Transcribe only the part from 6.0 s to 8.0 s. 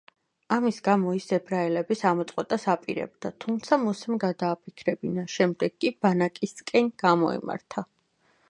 ბანაკისკენ გამოემართა.